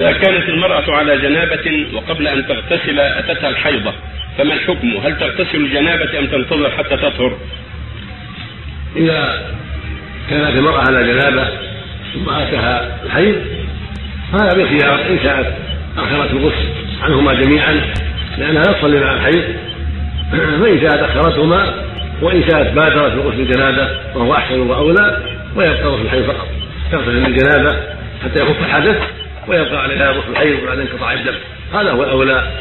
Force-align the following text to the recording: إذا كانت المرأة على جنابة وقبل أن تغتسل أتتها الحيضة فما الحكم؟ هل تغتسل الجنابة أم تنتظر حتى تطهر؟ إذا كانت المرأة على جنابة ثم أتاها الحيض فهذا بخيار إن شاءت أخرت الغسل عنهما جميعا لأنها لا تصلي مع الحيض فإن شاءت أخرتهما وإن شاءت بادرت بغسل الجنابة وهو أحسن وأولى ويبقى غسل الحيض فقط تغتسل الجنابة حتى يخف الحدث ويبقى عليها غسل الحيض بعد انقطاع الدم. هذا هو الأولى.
إذا 0.00 0.12
كانت 0.12 0.48
المرأة 0.48 0.92
على 0.92 1.18
جنابة 1.18 1.86
وقبل 1.94 2.28
أن 2.28 2.46
تغتسل 2.46 3.00
أتتها 3.00 3.48
الحيضة 3.48 3.92
فما 4.38 4.54
الحكم؟ 4.54 4.88
هل 5.04 5.18
تغتسل 5.18 5.56
الجنابة 5.56 6.18
أم 6.18 6.26
تنتظر 6.26 6.70
حتى 6.70 6.96
تطهر؟ 6.96 7.36
إذا 8.96 9.42
كانت 10.30 10.56
المرأة 10.56 10.80
على 10.80 11.12
جنابة 11.12 11.48
ثم 12.14 12.28
أتاها 12.28 12.98
الحيض 13.04 13.36
فهذا 14.32 14.64
بخيار 14.64 15.10
إن 15.10 15.18
شاءت 15.22 15.54
أخرت 15.98 16.30
الغسل 16.30 16.68
عنهما 17.02 17.34
جميعا 17.34 17.80
لأنها 18.38 18.62
لا 18.62 18.72
تصلي 18.72 19.00
مع 19.00 19.14
الحيض 19.14 19.44
فإن 20.60 20.80
شاءت 20.80 21.02
أخرتهما 21.02 21.74
وإن 22.22 22.42
شاءت 22.50 22.72
بادرت 22.72 23.12
بغسل 23.12 23.40
الجنابة 23.40 23.88
وهو 24.14 24.34
أحسن 24.34 24.60
وأولى 24.60 25.22
ويبقى 25.56 25.84
غسل 25.84 26.02
الحيض 26.02 26.24
فقط 26.24 26.48
تغتسل 26.92 27.26
الجنابة 27.26 27.76
حتى 28.24 28.42
يخف 28.42 28.60
الحدث 28.60 29.23
ويبقى 29.48 29.82
عليها 29.82 30.10
غسل 30.10 30.30
الحيض 30.30 30.64
بعد 30.66 30.78
انقطاع 30.78 31.12
الدم. 31.12 31.34
هذا 31.72 31.90
هو 31.90 32.04
الأولى. 32.04 32.52